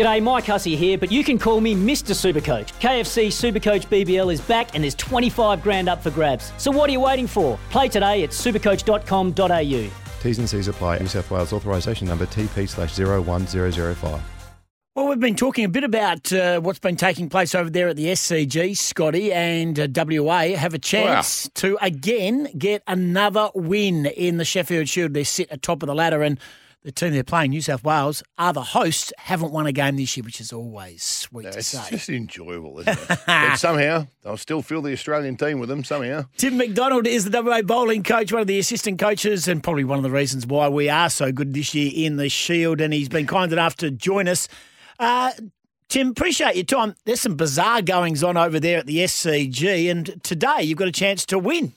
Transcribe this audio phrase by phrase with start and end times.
[0.00, 2.14] G'day, Mike Hussey here, but you can call me Mr.
[2.14, 2.72] Supercoach.
[2.80, 6.54] KFC Supercoach BBL is back and there's 25 grand up for grabs.
[6.56, 7.58] So what are you waiting for?
[7.68, 9.90] Play today at supercoach.com.au.
[10.22, 11.00] T's and C's apply.
[11.00, 14.22] New South Wales authorisation number TP slash 01005.
[14.96, 17.96] Well, we've been talking a bit about uh, what's been taking place over there at
[17.96, 21.50] the SCG, Scotty, and uh, WA have a chance wow.
[21.56, 25.12] to again get another win in the Sheffield Shield.
[25.12, 26.40] They sit atop of the ladder, and
[26.82, 30.16] the team they're playing, New South Wales, are the hosts, haven't won a game this
[30.16, 31.78] year, which is always sweet no, to it's say.
[31.80, 33.18] It's just enjoyable, isn't it?
[33.26, 36.24] but somehow, they'll still feel the Australian team with them somehow.
[36.38, 39.98] Tim McDonald is the WA bowling coach, one of the assistant coaches, and probably one
[39.98, 43.10] of the reasons why we are so good this year in the Shield, and he's
[43.10, 44.48] been kind enough to join us.
[44.98, 45.32] Uh,
[45.88, 46.94] Tim, appreciate your time.
[47.04, 50.92] There's some bizarre goings on over there at the SCG, and today you've got a
[50.92, 51.74] chance to win.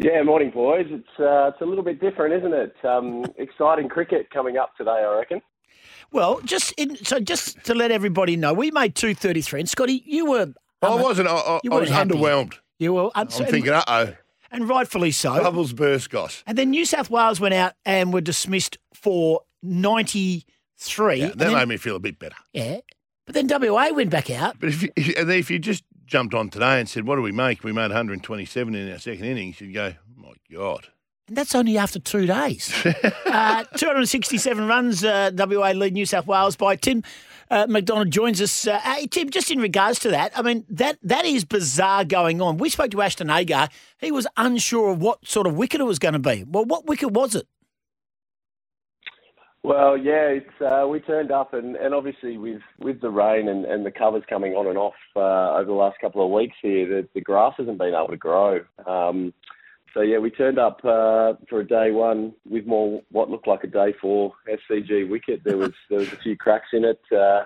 [0.00, 0.86] Yeah, morning, boys.
[0.90, 2.76] It's uh, it's a little bit different, isn't it?
[2.84, 5.42] Um, exciting cricket coming up today, I reckon.
[6.12, 9.68] Well, just in, so just to let everybody know, we made two thirty three, and
[9.68, 10.54] Scotty, you were.
[10.82, 11.28] I wasn't.
[11.28, 12.10] I, I, I was happy.
[12.10, 12.54] underwhelmed.
[12.78, 13.10] You were.
[13.16, 14.14] I'm thinking, uh oh.
[14.52, 15.42] And rightfully so.
[15.42, 16.44] Bubbles burst, gosh.
[16.46, 20.46] And then New South Wales went out and were dismissed for ninety
[20.78, 21.16] three.
[21.16, 22.36] Yeah, that then, made me feel a bit better.
[22.52, 22.78] Yeah,
[23.26, 24.60] but then WA went back out.
[24.60, 27.62] But if you, if you just jumped on today and said, "What do we make?"
[27.62, 29.60] We made 127 in our second innings.
[29.60, 30.88] You'd go, oh "My God."
[31.28, 32.72] And that's only after two days.
[33.26, 37.04] uh, 267 runs, uh, WA lead New South Wales by Tim.
[37.50, 38.66] Uh, McDonald joins us.
[38.66, 42.40] Uh, hey, Tim, just in regards to that, I mean, that that is bizarre going
[42.40, 42.56] on.
[42.56, 43.68] We spoke to Ashton Agar.
[44.00, 46.44] He was unsure of what sort of wicket it was going to be.
[46.46, 47.46] Well, what wicket was it?
[49.64, 53.64] Well, yeah, it's uh, we turned up, and, and obviously with with the rain and,
[53.64, 56.86] and the covers coming on and off uh, over the last couple of weeks here,
[56.86, 58.60] the, the grass hasn't been able to grow.
[58.86, 59.34] Um,
[59.94, 63.64] so yeah, we turned up uh, for a day one with more what looked like
[63.64, 65.42] a day four SCG wicket.
[65.44, 67.42] There was there was a few cracks in it, uh,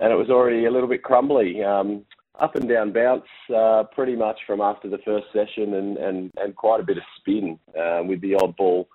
[0.00, 1.64] and it was already a little bit crumbly.
[1.64, 2.04] Um,
[2.38, 3.24] up and down bounce,
[3.56, 7.02] uh, pretty much from after the first session, and, and, and quite a bit of
[7.18, 8.88] spin uh, with the odd ball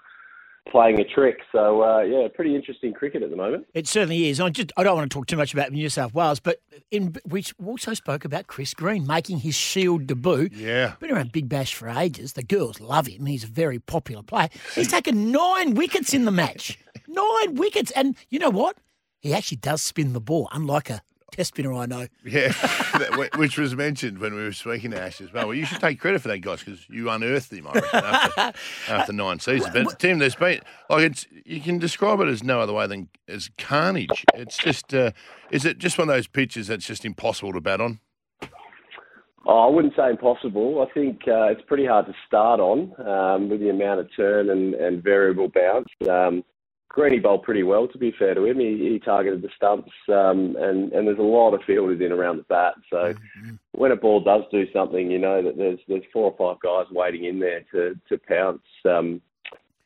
[0.69, 1.40] playing a trick.
[1.51, 3.68] So uh, yeah, pretty interesting cricket at the moment.
[3.74, 4.40] It certainly is.
[4.40, 7.16] I just I don't want to talk too much about New South Wales, but in
[7.28, 10.50] we also spoke about Chris Green making his Shield debut.
[10.52, 12.34] Yeah, been around Big Bash for ages.
[12.34, 13.25] The girls love him.
[13.25, 14.50] He's a very popular player.
[14.75, 16.79] He's taken nine wickets in the match.
[17.07, 18.78] Nine wickets, and you know what?
[19.19, 21.02] He actually does spin the ball, unlike a
[21.34, 22.08] test spinner I know.
[22.24, 22.54] Yeah,
[23.36, 25.48] which was mentioned when we were speaking to Ash as well.
[25.48, 28.60] Well, you should take credit for that, guys, because you unearthed him, I reckon, after,
[28.90, 29.74] after nine seasons.
[29.74, 33.10] But Tim, there's been like it's you can describe it as no other way than
[33.28, 34.26] as carnage.
[34.36, 35.12] It's just, uh,
[35.52, 38.00] is it just one of those pitches that's just impossible to bat on?
[39.46, 40.88] Oh, I wouldn't say impossible.
[40.88, 44.50] I think uh, it's pretty hard to start on um, with the amount of turn
[44.50, 45.90] and, and variable bounce.
[46.10, 46.46] Um,
[46.94, 48.59] Greeny bowled pretty well, to be fair to him.
[48.59, 52.38] He, he targeted the stumps, um, and, and there's a lot of fielders in around
[52.38, 52.76] the bat.
[52.92, 53.56] So mm-hmm.
[53.72, 56.86] when a ball does do something, you know that there's there's four or five guys
[56.92, 58.62] waiting in there to to pounce.
[58.86, 59.22] Um,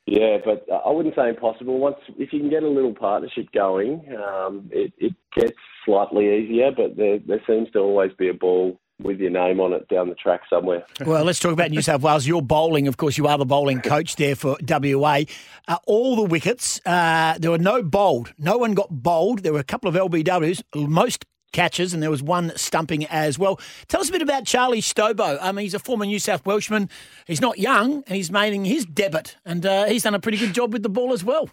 [0.06, 1.80] yeah, but I wouldn't say impossible.
[1.80, 6.72] Once if you can get a little partnership going, um, it, it gets slightly easier.
[6.76, 10.10] But there there seems to always be a ball with your name on it down
[10.10, 10.84] the track somewhere.
[11.06, 12.26] Well, let's talk about New South Wales.
[12.26, 15.22] You're bowling, of course, you are the bowling coach there for WA.
[15.68, 18.34] Uh, all the wickets, uh, there were no bowled.
[18.38, 19.44] No one got bowled.
[19.44, 23.60] There were a couple of LBWs, most catches, and there was one stumping as well.
[23.88, 25.38] Tell us a bit about Charlie Stobo.
[25.42, 26.90] I mean, he's a former New South Welshman.
[27.26, 30.54] He's not young, and he's making his debut, and uh, he's done a pretty good
[30.54, 31.50] job with the ball as well.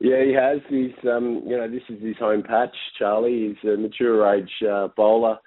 [0.00, 0.60] Yeah, he has.
[0.68, 2.74] He's, um, you know, this is his home patch.
[2.98, 5.38] Charlie, he's a mature age uh, bowler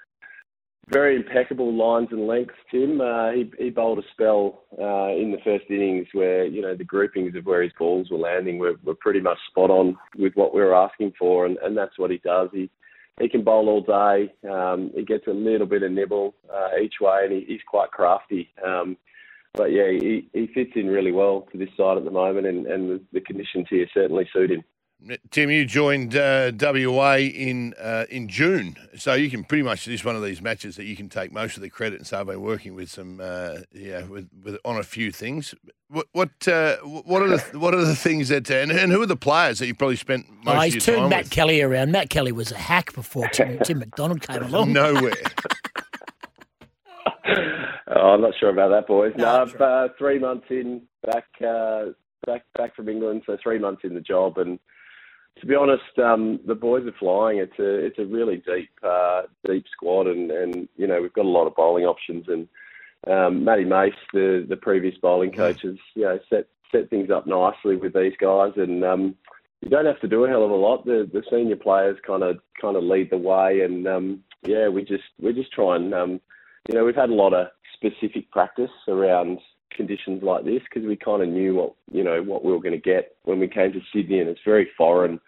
[0.89, 3.01] very impeccable lines and lengths, Tim.
[3.01, 6.83] Uh, he, he bowled a spell uh, in the first innings where, you know, the
[6.83, 10.53] groupings of where his balls were landing were, were pretty much spot on with what
[10.53, 12.49] we were asking for, and, and that's what he does.
[12.53, 12.69] He
[13.19, 14.31] he can bowl all day.
[14.47, 17.89] Um, he gets a little bit of nibble uh, each way, and he, he's quite
[17.89, 18.53] crafty.
[18.63, 18.95] Um,
[19.53, 22.67] but yeah, he, he fits in really well to this side at the moment, and,
[22.67, 24.63] and the, the conditions here certainly suit him.
[25.29, 30.03] Tim, you joined uh, WA in uh, in June, so you can pretty much this
[30.03, 32.25] one of these matches that you can take most of the credit and say I've
[32.25, 35.53] been working with some, uh, yeah, with, with on a few things.
[35.89, 39.05] What what uh, what are the what are the things that and, and, who are
[39.05, 41.31] the players that you probably spent most oh, he's of your time turned Matt with?
[41.31, 41.91] Kelly around.
[41.91, 44.73] Matt Kelly was a hack before Tim, Tim McDonald came along.
[44.73, 45.13] Nowhere.
[47.95, 49.13] oh, I'm not sure about that, boys.
[49.15, 51.91] No, no uh, three months in, back uh,
[52.25, 54.57] back back from England, so three months in the job and
[55.39, 57.39] to be honest, um, the boys are flying.
[57.39, 61.25] It's a it's a really deep uh, deep squad, and, and you know we've got
[61.25, 62.25] a lot of bowling options.
[62.27, 62.47] And
[63.07, 67.27] um, Matty Mace, the the previous bowling coach, has you know set set things up
[67.27, 69.15] nicely with these guys, and um,
[69.61, 70.85] you don't have to do a hell of a lot.
[70.85, 74.83] The the senior players kind of kind of lead the way, and um, yeah, we
[74.83, 76.21] just we just try and um,
[76.69, 79.39] you know we've had a lot of specific practice around
[79.77, 82.73] conditions like this because we kind of knew what you know what we were going
[82.73, 85.19] to get when we came to Sydney, and it's very foreign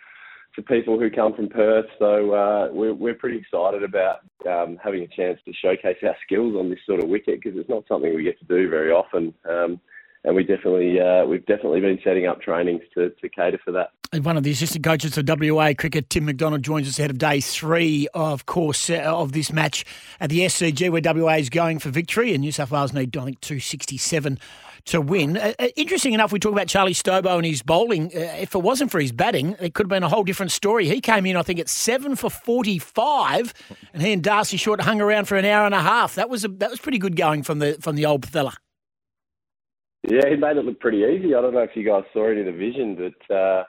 [0.55, 1.85] to people who come from Perth.
[1.99, 4.19] So uh, we're we're pretty excited about
[4.49, 7.69] um, having a chance to showcase our skills on this sort of wicket because it's
[7.69, 9.33] not something we get to do very often.
[9.49, 9.79] Um,
[10.23, 13.91] and we definitely uh, we've definitely been setting up trainings to, to cater for that.
[14.11, 17.19] And one of the assistant coaches of WA cricket, Tim McDonald, joins us ahead of
[17.19, 19.85] day three, of course, uh, of this match
[20.19, 23.25] at the SCG, where WA is going for victory, and New South Wales need I
[23.25, 24.39] think two sixty seven
[24.85, 25.37] to win.
[25.37, 28.07] Uh, uh, interesting enough, we talk about Charlie Stobo and his bowling.
[28.07, 30.87] Uh, if it wasn't for his batting, it could have been a whole different story.
[30.87, 33.53] He came in, I think, at seven for forty-five,
[33.93, 36.15] and he and Darcy Short hung around for an hour and a half.
[36.15, 38.55] That was a, that was pretty good going from the from the old fella.
[40.09, 41.35] Yeah, he made it look pretty easy.
[41.35, 43.63] I don't know if you guys saw it in the vision, but uh,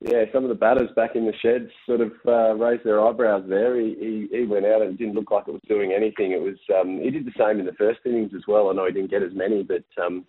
[0.00, 3.44] yeah, some of the batters back in the sheds sort of uh, raised their eyebrows
[3.46, 3.78] there.
[3.78, 6.32] He, he, he went out and didn't look like it was doing anything.
[6.32, 8.70] It was um, he did the same in the first innings as well.
[8.70, 10.24] I know he didn't get as many, but um,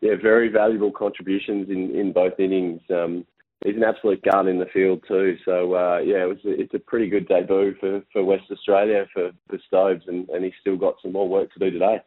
[0.00, 2.80] yeah, very valuable contributions in, in both innings.
[2.88, 3.26] Um,
[3.64, 5.36] he's an absolute gun in the field too.
[5.44, 9.04] So uh, yeah, it was a, it's a pretty good debut for, for West Australia
[9.12, 12.00] for, for Stobes, and, and he's still got some more work to do today.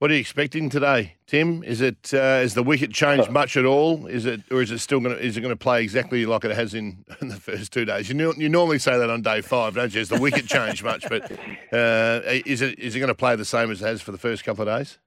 [0.00, 1.62] What are you expecting today, Tim?
[1.62, 4.06] Is it uh, is the wicket changed much at all?
[4.06, 6.44] Is it or is it still going to is it going to play exactly like
[6.44, 8.08] it has in, in the first two days?
[8.08, 10.00] You, you normally say that on day five, don't you?
[10.00, 11.08] Has the wicket changed much?
[11.08, 11.30] But
[11.72, 14.18] uh, is it is it going to play the same as it has for the
[14.18, 14.98] first couple of days?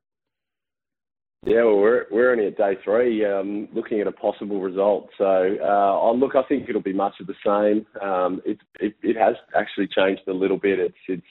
[1.46, 5.10] Yeah, well, we're we're only at day three, um, looking at a possible result.
[5.18, 7.86] So, uh, oh, look, I think it'll be much of the same.
[8.02, 10.80] Um, it, it it has actually changed a little bit.
[10.80, 11.28] It's it's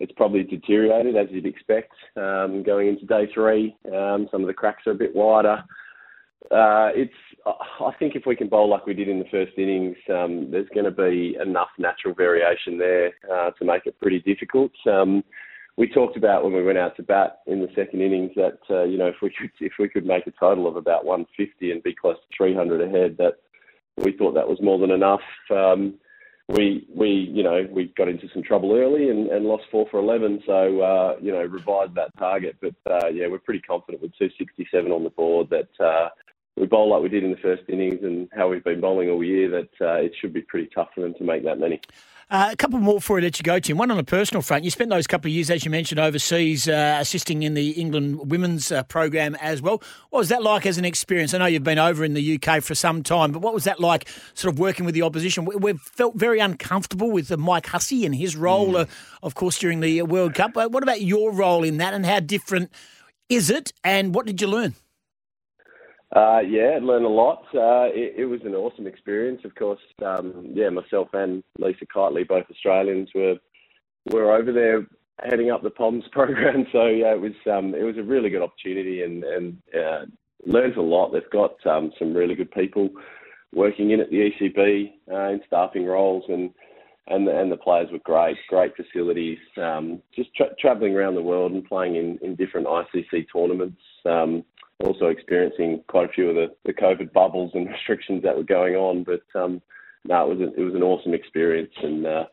[0.00, 3.76] it's probably deteriorated as you'd expect um, going into day three.
[3.86, 5.62] Um, some of the cracks are a bit wider.
[6.50, 7.14] Uh, it's
[7.46, 10.68] I think if we can bowl like we did in the first innings, um, there's
[10.74, 14.72] going to be enough natural variation there uh, to make it pretty difficult.
[14.90, 15.22] Um,
[15.76, 18.84] we talked about when we went out to bat in the second innings that uh,
[18.84, 21.82] you know if we could if we could make a total of about 150 and
[21.82, 23.34] be close to 300 ahead, that
[23.96, 25.22] we thought that was more than enough.
[25.50, 25.94] Um,
[26.50, 29.98] we we you know we got into some trouble early and, and lost four for
[29.98, 32.56] 11, so uh, you know revised that target.
[32.60, 36.08] But uh, yeah, we're pretty confident with 267 on the board that uh,
[36.56, 39.24] we bowl like we did in the first innings and how we've been bowling all
[39.24, 39.50] year.
[39.50, 41.80] That uh, it should be pretty tough for them to make that many.
[42.30, 43.76] Uh, a couple more before I let you go, Tim.
[43.76, 44.62] One on a personal front.
[44.62, 48.30] You spent those couple of years, as you mentioned, overseas, uh, assisting in the England
[48.30, 49.82] women's uh, program as well.
[50.10, 51.34] What was that like as an experience?
[51.34, 53.80] I know you've been over in the UK for some time, but what was that
[53.80, 55.44] like, sort of working with the opposition?
[55.44, 58.88] We, have felt very uncomfortable with uh, Mike Hussey and his role, mm.
[59.24, 60.56] of course, during the World Cup.
[60.56, 62.70] Uh, what about your role in that, and how different
[63.28, 63.72] is it?
[63.82, 64.76] And what did you learn?
[66.14, 67.42] Uh, yeah, learned a lot.
[67.54, 69.42] Uh, it, it, was an awesome experience.
[69.44, 73.36] Of course, um, yeah, myself and Lisa Keightley, both Australians, were
[74.10, 74.86] were over there
[75.22, 76.66] heading up the Poms program.
[76.72, 80.06] So yeah, it was um, it was a really good opportunity and and uh,
[80.44, 81.12] learned a lot.
[81.12, 82.90] They've got um, some really good people
[83.54, 86.50] working in at the ECB uh, in staffing roles and.
[87.06, 89.38] And the, and the players were great, great facilities.
[89.60, 93.80] Um, just tra- travelling around the world and playing in, in different ICC tournaments.
[94.84, 98.74] Also experiencing quite a few of the, the COVID bubbles and restrictions that were going
[98.74, 99.04] on.
[99.04, 99.60] But um,
[100.04, 102.24] no, it was a, it was an awesome experience, and uh,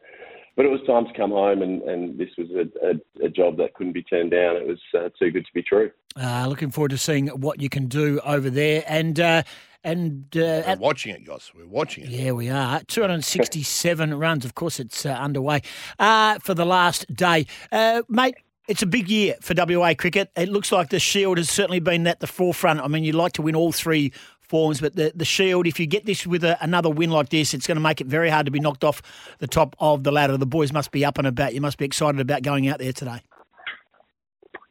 [0.55, 3.57] but it was time to come home, and, and this was a, a, a job
[3.57, 4.55] that couldn't be turned down.
[4.55, 5.91] It was uh, too good to be true.
[6.19, 9.19] Uh, looking forward to seeing what you can do over there, and.
[9.19, 9.43] Uh,
[9.83, 11.49] and uh, we're at, watching it, guys.
[11.55, 12.09] We're watching it.
[12.09, 12.81] Yeah, we are.
[12.87, 14.43] 267 runs.
[14.43, 15.61] Of course, it's uh, underway
[15.97, 17.45] uh, for the last day.
[17.71, 18.35] Uh, mate,
[18.67, 20.29] it's a big year for WA cricket.
[20.35, 22.81] It looks like the Shield has certainly been at the forefront.
[22.81, 25.87] I mean, you'd like to win all three forms, but the, the Shield, if you
[25.87, 28.45] get this with a, another win like this, it's going to make it very hard
[28.45, 29.01] to be knocked off
[29.39, 30.37] the top of the ladder.
[30.37, 31.53] The boys must be up and about.
[31.53, 33.21] You must be excited about going out there today.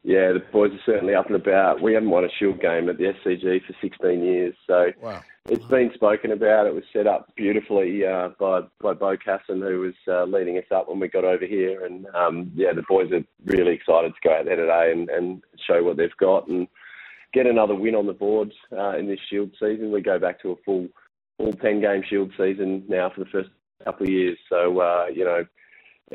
[0.02, 1.82] Yeah, the boys are certainly up and about.
[1.82, 5.22] We haven't won a Shield game at the SCG for 16 years, so wow.
[5.48, 6.66] It's been spoken about.
[6.66, 10.64] It was set up beautifully uh, by by Beau Casson, who was uh, leading us
[10.74, 14.28] up when we got over here, and um, yeah, the boys are really excited to
[14.28, 16.66] go out there today and, and show what they've got and
[17.32, 19.92] get another win on the board uh, in this Shield season.
[19.92, 20.88] We go back to a full
[21.36, 23.50] full 10 game Shield season now for the first
[23.84, 25.44] couple of years, so uh, you know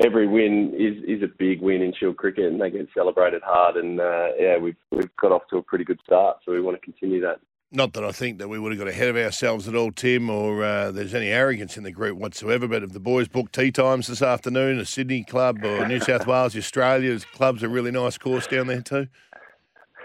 [0.04, 3.76] every win is is a big win in Shield cricket, and they get celebrated hard.
[3.76, 6.78] And uh, yeah, we've we've got off to a pretty good start, so we want
[6.78, 7.40] to continue that.
[7.74, 10.28] Not that I think that we would have got ahead of ourselves at all, Tim,
[10.28, 12.68] or uh, there's any arrogance in the group whatsoever.
[12.68, 16.26] But if the boys book tea times this afternoon, a Sydney club or New South
[16.26, 19.08] Wales, Australia's clubs, a really nice course down there too.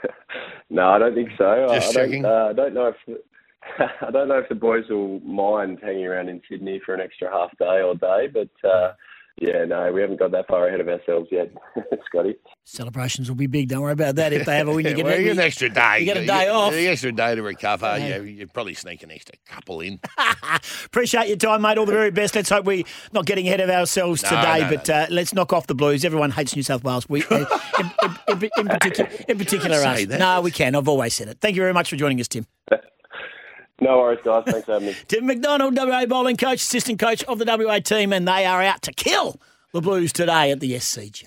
[0.70, 1.68] no, I don't think so.
[1.70, 2.22] Just I, checking.
[2.22, 3.20] Don't, uh, I don't know if
[4.02, 7.30] I don't know if the boys will mind hanging around in Sydney for an extra
[7.30, 8.94] half day or day, but uh,
[9.40, 11.52] yeah, no, we haven't got that far ahead of ourselves yet,
[12.06, 12.36] Scotty.
[12.64, 13.70] Celebrations will be big.
[13.70, 14.34] Don't worry about that.
[14.34, 16.00] If they have a win, you get, well, you you get an extra day.
[16.00, 16.74] You get a day off.
[16.74, 17.98] An extra day to recover.
[18.00, 20.00] Yeah, you probably sneak an extra couple in.
[20.86, 21.78] Appreciate your time, mate.
[21.78, 22.36] All the very best.
[22.36, 24.96] Let's hope we're not getting ahead of ourselves No, today, no, but no.
[24.96, 26.04] Uh, let's knock off the Blues.
[26.04, 27.08] Everyone hates New South Wales.
[27.08, 27.46] We, uh,
[27.80, 27.92] in,
[28.30, 30.06] in, in, in particular, in particular Can't us.
[30.08, 30.20] that.
[30.20, 30.76] No, we can.
[30.76, 31.38] I've always said it.
[31.40, 32.46] Thank you very much for joining us, Tim.
[33.80, 34.44] No worries, guys.
[34.46, 34.96] Thanks for having me.
[35.08, 38.82] Tim McDonald, WA bowling coach, assistant coach of the WA team, and they are out
[38.84, 39.40] to kill
[39.74, 41.26] the Blues today at the SCG.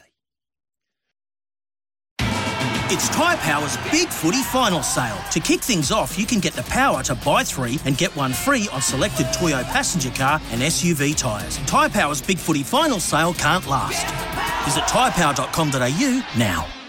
[2.92, 5.16] It's Tyre Power's Big Footy Final Sale.
[5.30, 8.32] To kick things off, you can get the power to buy three and get one
[8.32, 11.58] free on selected Toyo passenger car and SUV tyres.
[11.68, 14.04] Tyre Power's Big Footy Final Sale can't last.
[14.64, 16.79] Visit tyrepower.com.au now.